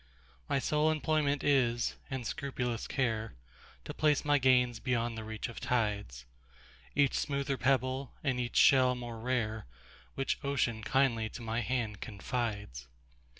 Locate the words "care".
2.87-3.35